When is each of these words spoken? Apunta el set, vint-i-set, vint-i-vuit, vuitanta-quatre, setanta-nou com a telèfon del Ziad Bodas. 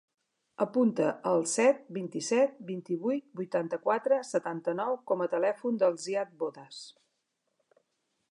Apunta 0.63 1.09
el 1.31 1.43
set, 1.51 1.83
vint-i-set, 1.97 2.55
vint-i-vuit, 2.69 3.27
vuitanta-quatre, 3.41 4.19
setanta-nou 4.31 4.97
com 5.11 5.23
a 5.25 5.29
telèfon 5.37 5.77
del 5.83 5.99
Ziad 6.07 6.35
Bodas. 6.43 6.81